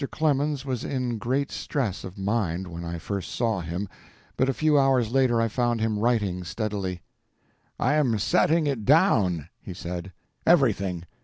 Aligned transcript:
Clemens 0.09 0.65
was 0.65 0.83
in 0.83 1.19
great 1.19 1.51
stress 1.51 2.03
of 2.03 2.17
mind 2.17 2.65
when 2.67 2.83
I 2.83 2.97
first 2.97 3.35
saw 3.35 3.59
him, 3.61 3.87
but 4.35 4.49
a 4.49 4.51
few 4.51 4.79
hours 4.79 5.11
later 5.11 5.39
I 5.39 5.47
found 5.47 5.79
him 5.79 5.99
writing 5.99 6.43
steadily. 6.43 7.03
"I 7.79 7.93
am 7.93 8.17
setting 8.17 8.65
it 8.65 8.83
down," 8.83 9.49
he 9.61 9.75
said, 9.75 10.11
"everything. 10.43 11.03